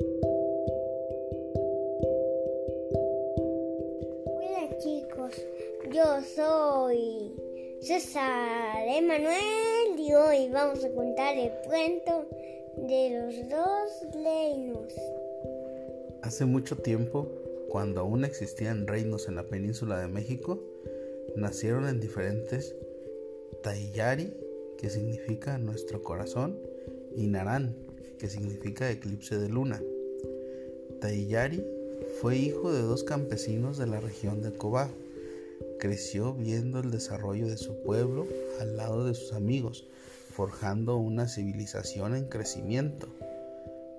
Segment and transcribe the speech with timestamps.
[0.00, 0.26] Hola
[4.82, 5.30] chicos,
[5.92, 6.02] yo
[6.34, 7.32] soy
[7.80, 12.26] César Emanuel y hoy vamos a contar el cuento
[12.76, 14.92] de los dos reinos.
[16.22, 17.28] Hace mucho tiempo,
[17.68, 20.60] cuando aún existían reinos en la península de México,
[21.36, 22.74] nacieron en diferentes
[23.62, 24.34] Taiyari,
[24.76, 26.58] que significa nuestro corazón,
[27.14, 27.76] y Narán,
[28.18, 29.82] que significa eclipse de luna.
[31.00, 31.64] Taiyari
[32.20, 34.88] fue hijo de dos campesinos de la región de Cobá.
[35.78, 38.26] Creció viendo el desarrollo de su pueblo
[38.60, 39.86] al lado de sus amigos,
[40.30, 43.08] forjando una civilización en crecimiento.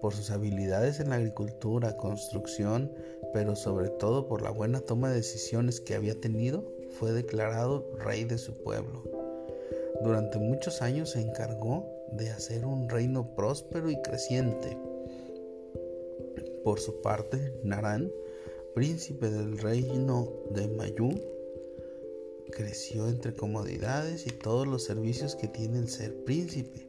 [0.00, 2.92] Por sus habilidades en la agricultura, construcción,
[3.32, 6.64] pero sobre todo por la buena toma de decisiones que había tenido,
[6.98, 9.04] fue declarado rey de su pueblo.
[10.02, 14.76] Durante muchos años se encargó de hacer un reino próspero y creciente.
[16.64, 18.10] Por su parte, Narán,
[18.74, 21.10] príncipe del reino de Mayú,
[22.52, 26.86] creció entre comodidades y todos los servicios que tiene el ser príncipe.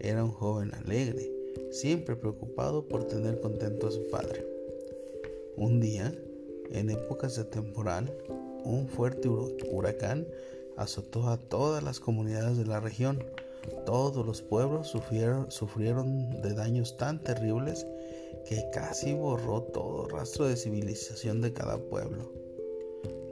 [0.00, 1.30] Era un joven alegre,
[1.70, 4.44] siempre preocupado por tener contento a su padre.
[5.56, 6.14] Un día,
[6.70, 8.12] en épocas de temporal,
[8.64, 10.26] un fuerte huracán
[10.76, 13.24] azotó a todas las comunidades de la región.
[13.86, 17.86] Todos los pueblos sufrieron, sufrieron de daños tan terribles
[18.46, 22.32] que casi borró todo rastro de civilización de cada pueblo.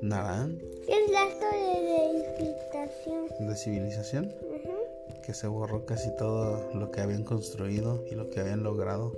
[0.03, 0.59] Narán.
[0.87, 3.49] ¿Qué es rastro de civilización?
[3.49, 4.35] ¿De civilización?
[5.25, 9.13] Que se borró casi todo lo que habían construido y lo que habían logrado.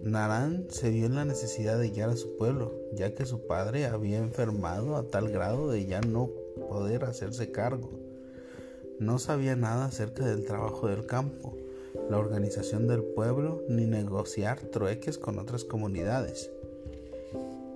[0.00, 3.86] Narán se vio en la necesidad de guiar a su pueblo, ya que su padre
[3.86, 6.30] había enfermado a tal grado de ya no
[6.68, 7.90] poder hacerse cargo.
[8.98, 11.56] No sabía nada acerca del trabajo del campo,
[12.08, 16.50] la organización del pueblo, ni negociar trueques con otras comunidades.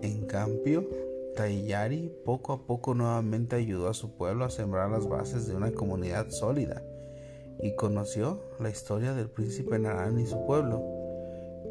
[0.00, 0.88] En cambio,
[1.34, 5.72] Taiyari poco a poco nuevamente ayudó a su pueblo a sembrar las bases de una
[5.72, 6.82] comunidad sólida
[7.60, 10.82] y conoció la historia del príncipe Narán y su pueblo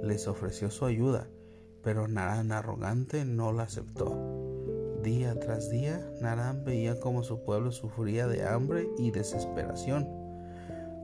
[0.04, 1.28] les ofreció su ayuda,
[1.84, 4.37] pero Narán arrogante no la aceptó.
[5.08, 10.06] Día tras día, Narán veía cómo su pueblo sufría de hambre y desesperación.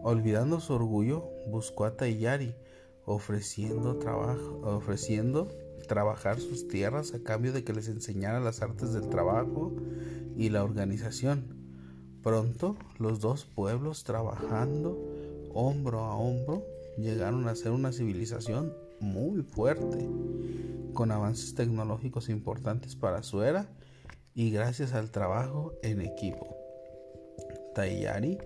[0.03, 2.53] Olvidando su orgullo, buscó a Tayari,
[3.05, 3.97] ofreciendo,
[4.61, 5.47] ofreciendo
[5.87, 9.71] trabajar sus tierras a cambio de que les enseñara las artes del trabajo
[10.35, 11.55] y la organización.
[12.21, 14.99] Pronto, los dos pueblos trabajando
[15.53, 16.61] hombro a hombro
[16.97, 20.09] llegaron a ser una civilización muy fuerte,
[20.93, 23.69] con avances tecnológicos importantes para su era
[24.35, 26.57] y gracias al trabajo en equipo.
[27.75, 28.39] Taiyari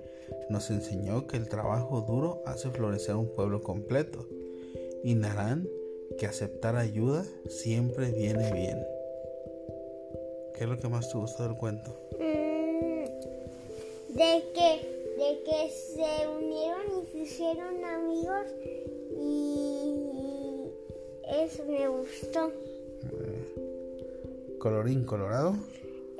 [0.49, 4.27] nos enseñó que el trabajo duro hace florecer un pueblo completo
[5.03, 5.67] y Narán
[6.17, 8.85] que aceptar ayuda siempre viene bien.
[10.55, 11.91] ¿Qué es lo que más te gustó del cuento?
[12.19, 13.05] Mm,
[14.15, 18.45] de que de que se unieron y se hicieron amigos
[19.19, 19.87] y
[21.27, 22.51] eso me gustó.
[24.59, 25.55] Colorín colorado.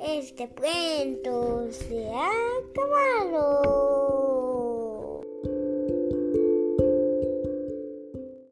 [0.00, 2.97] Este cuento se acabado.